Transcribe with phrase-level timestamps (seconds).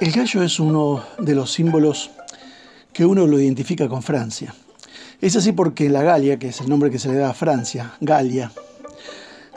[0.00, 2.10] El gallo es uno de los símbolos
[2.92, 4.54] que uno lo identifica con Francia.
[5.20, 7.94] Es así porque la Galia, que es el nombre que se le da a Francia,
[8.00, 8.52] Galia,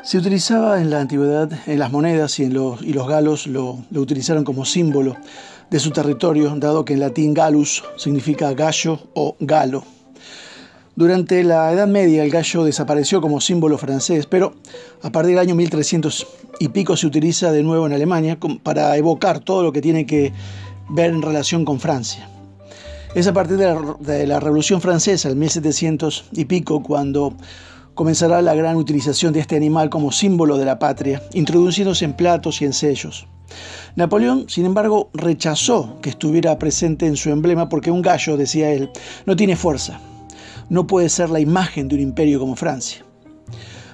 [0.04, 4.66] se utilizaba en la antigüedad en las monedas y, los, galos lo, lo, utilizaron como
[4.66, 5.16] símbolo
[5.70, 9.84] de su territorio, dado que en latín galus significa gallo o galo.
[10.96, 14.56] Durante la Edad Media el gallo desapareció como símbolo francés, pero
[15.04, 16.28] a partir del año 1300
[16.62, 20.32] y pico se utiliza de nuevo en Alemania para evocar todo lo que tiene que
[20.90, 22.30] ver en relación con Francia.
[23.16, 27.34] Es a partir de la, Revolución Francesa, el 1700 y pico, cuando
[27.96, 32.62] comenzará la gran utilización de este animal como símbolo de la patria, introduciéndose en platos
[32.62, 33.26] y en sellos.
[33.96, 38.92] Napoleón, sin embargo, rechazó que estuviera presente en su emblema porque un gallo, decía él,
[39.26, 40.00] no tiene fuerza,
[40.70, 43.04] no puede ser la imagen de un imperio como Francia.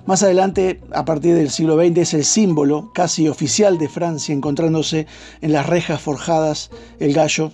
[0.08, 5.06] Más adelante, a partir del siglo XX, es el símbolo casi oficial de Francia, encontrándose
[5.42, 7.52] en las rejas forjadas, el gallo,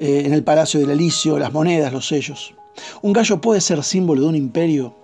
[0.00, 2.56] eh, en el Palacio del Elicio, las monedas, los sellos.
[3.02, 4.96] ¿Un gallo puede ser símbolo de un imperio?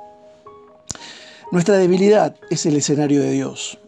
[1.53, 3.79] Nuestra debilidad es el escenario de Dios.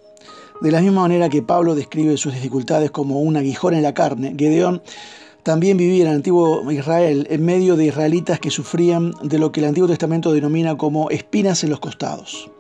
[0.60, 4.36] De la misma manera que Pablo describe sus dificultades como un aguijón en la carne,
[4.38, 4.82] Gedeón
[5.42, 9.60] también vivía en el antiguo Israel en medio de israelitas que sufrían de lo que
[9.60, 12.50] el Antiguo Testamento denomina como espinas en los costados.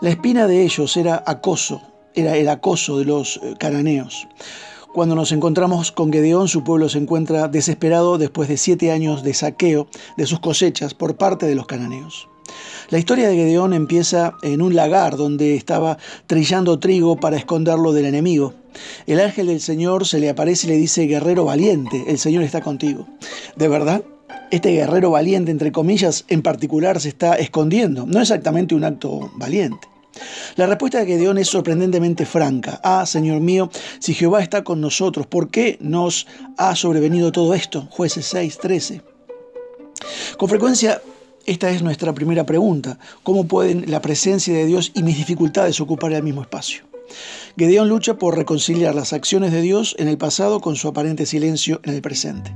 [0.00, 1.82] La espina de ellos era acoso,
[2.14, 4.28] era el acoso de los eh, cananeos.
[4.94, 9.34] Cuando nos encontramos con Gedeón, su pueblo se encuentra desesperado después de siete años de
[9.34, 12.28] saqueo de sus cosechas por parte de los cananeos.
[12.90, 18.06] La historia de Gedeón empieza en un lagar donde estaba trillando trigo para esconderlo del
[18.06, 18.54] enemigo.
[19.06, 22.60] El ángel del Señor se le aparece y le dice, guerrero valiente, el Señor está
[22.60, 23.06] contigo.
[23.56, 24.02] ¿De verdad?
[24.50, 28.06] Este guerrero valiente, entre comillas, en particular se está escondiendo.
[28.06, 29.88] No exactamente un acto valiente.
[30.56, 32.80] La respuesta de Gedeón es sorprendentemente franca.
[32.82, 36.26] Ah, Señor mío, si Jehová está con nosotros, ¿por qué nos
[36.56, 37.86] ha sobrevenido todo esto?
[37.90, 39.02] Jueces 6, 13.
[40.36, 41.00] Con frecuencia
[41.46, 42.98] esta es nuestra primera pregunta.
[43.22, 46.87] ¿Cómo pueden la presencia de Dios y mis dificultades ocupar el mismo espacio?
[47.56, 51.80] Gedeón lucha por reconciliar las acciones de Dios en el pasado con su aparente silencio
[51.84, 52.54] en el presente.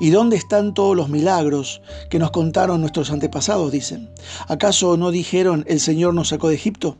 [0.00, 3.70] ¿Y dónde están todos los milagros que nos contaron nuestros antepasados?
[3.70, 4.10] Dicen.
[4.48, 6.96] ¿Acaso no dijeron el Señor nos sacó de Egipto?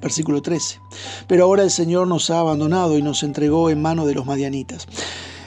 [0.00, 0.80] Versículo 13.
[1.26, 4.86] Pero ahora el Señor nos ha abandonado y nos entregó en mano de los madianitas.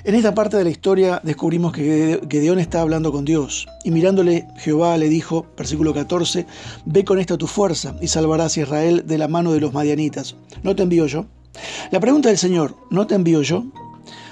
[0.08, 4.48] En esta parte de la historia descubrimos que Gedeón está hablando con Dios y mirándole
[4.56, 6.48] Jehová le dijo, versículo 14,
[6.86, 10.38] ve con esta tu fuerza y salvarás a Israel de la mano de los madianitas.
[10.64, 11.26] ¿No te envío yo?
[11.92, 13.66] La pregunta del Señor, ¿no te envío yo?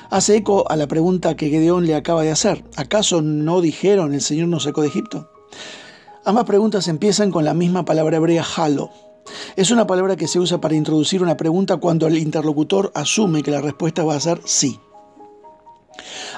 [0.09, 2.63] Hace eco a la pregunta que Gedeón le acaba de hacer.
[2.77, 5.29] ¿Acaso no dijeron el Señor nos sacó de Egipto?
[6.23, 8.91] Ambas preguntas empiezan con la misma palabra hebrea halo.
[9.57, 13.51] Es una palabra que se usa para introducir una pregunta cuando el interlocutor asume que
[13.51, 14.79] la respuesta va a ser sí.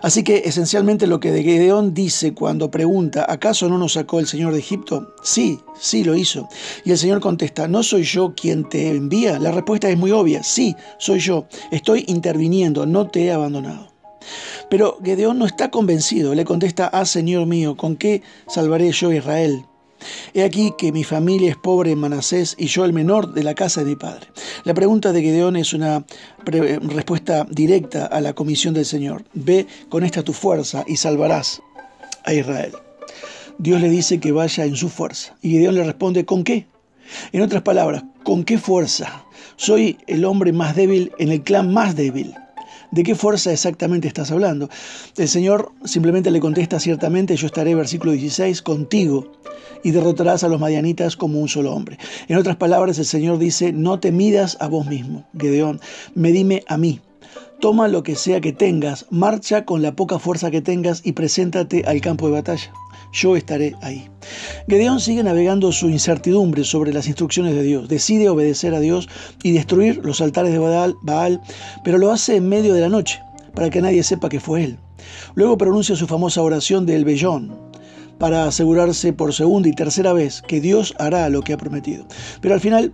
[0.01, 4.27] Así que esencialmente lo que de Gedeón dice cuando pregunta, ¿acaso no nos sacó el
[4.27, 5.13] Señor de Egipto?
[5.23, 6.47] Sí, sí lo hizo.
[6.85, 9.39] Y el Señor contesta, ¿no soy yo quien te envía?
[9.39, 11.47] La respuesta es muy obvia, sí, soy yo.
[11.71, 13.93] Estoy interviniendo, no te he abandonado.
[14.69, 19.15] Pero Gedeón no está convencido, le contesta, ah Señor mío, ¿con qué salvaré yo a
[19.15, 19.65] Israel?
[20.33, 23.55] He aquí que mi familia es pobre en Manasés y yo el menor de la
[23.55, 24.27] casa de mi padre.
[24.63, 26.05] La pregunta de Gedeón es una
[26.45, 29.23] respuesta directa a la comisión del Señor.
[29.33, 31.61] Ve con esta tu fuerza y salvarás
[32.23, 32.73] a Israel.
[33.57, 35.35] Dios le dice que vaya en su fuerza.
[35.41, 36.67] Y Gedeón le responde, ¿con qué?
[37.31, 39.25] En otras palabras, ¿con qué fuerza?
[39.55, 42.35] Soy el hombre más débil en el clan más débil.
[42.91, 44.69] ¿De qué fuerza exactamente estás hablando?
[45.17, 49.33] El Señor simplemente le contesta ciertamente, yo estaré, versículo 16, contigo
[49.83, 51.97] y derrotarás a los madianitas como un solo hombre.
[52.27, 55.81] En otras palabras, el Señor dice, no te midas a vos mismo, Gedeón,
[56.15, 57.01] medime a mí.
[57.59, 61.83] Toma lo que sea que tengas, marcha con la poca fuerza que tengas y preséntate
[61.85, 62.71] al campo de batalla
[63.11, 64.09] yo estaré ahí.
[64.67, 67.87] Gedeón sigue navegando su incertidumbre sobre las instrucciones de Dios.
[67.87, 69.07] Decide obedecer a Dios
[69.43, 70.59] y destruir los altares de
[71.03, 71.41] Baal,
[71.83, 73.21] pero lo hace en medio de la noche,
[73.53, 74.79] para que nadie sepa que fue él.
[75.35, 77.55] Luego pronuncia su famosa oración del vellón,
[78.17, 82.05] para asegurarse por segunda y tercera vez que Dios hará lo que ha prometido.
[82.41, 82.93] Pero al final,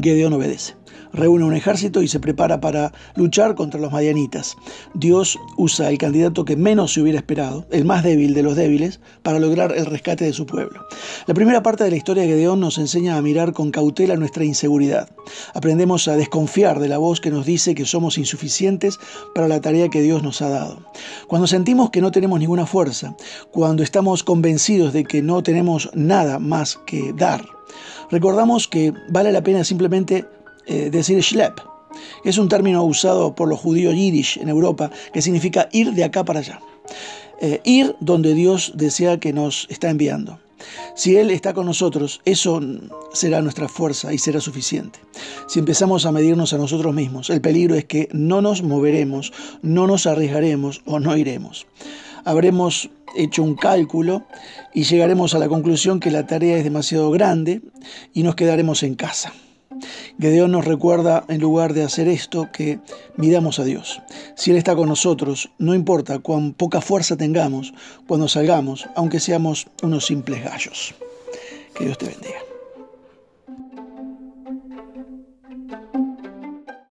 [0.00, 0.74] Gedeón obedece
[1.14, 4.56] reúne un ejército y se prepara para luchar contra los madianitas.
[4.94, 9.00] Dios usa el candidato que menos se hubiera esperado, el más débil de los débiles,
[9.22, 10.86] para lograr el rescate de su pueblo.
[11.26, 14.44] La primera parte de la historia de Gedeón nos enseña a mirar con cautela nuestra
[14.44, 15.08] inseguridad.
[15.54, 18.98] Aprendemos a desconfiar de la voz que nos dice que somos insuficientes
[19.34, 20.78] para la tarea que Dios nos ha dado.
[21.28, 23.16] Cuando sentimos que no tenemos ninguna fuerza,
[23.50, 27.44] cuando estamos convencidos de que no tenemos nada más que dar,
[28.10, 30.26] recordamos que vale la pena simplemente
[30.66, 31.60] eh, decir Schlepp,
[32.24, 36.24] Es un término usado por los judíos yiddish en Europa que significa ir de acá
[36.24, 36.60] para allá.
[37.40, 40.38] Eh, ir donde Dios desea que nos está enviando.
[40.94, 42.60] Si Él está con nosotros, eso
[43.12, 44.98] será nuestra fuerza y será suficiente.
[45.48, 49.32] Si empezamos a medirnos a nosotros mismos, el peligro es que no nos moveremos,
[49.62, 51.66] no nos arriesgaremos o no iremos.
[52.24, 54.24] Habremos hecho un cálculo
[54.72, 57.60] y llegaremos a la conclusión que la tarea es demasiado grande
[58.12, 59.32] y nos quedaremos en casa.
[60.18, 62.78] Gedeón nos recuerda, en lugar de hacer esto, que
[63.16, 64.00] midamos a Dios.
[64.36, 67.74] Si Él está con nosotros, no importa cuán poca fuerza tengamos
[68.06, 70.94] cuando salgamos, aunque seamos unos simples gallos.
[71.74, 72.53] Que Dios te bendiga.